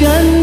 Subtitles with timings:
[0.00, 0.39] gần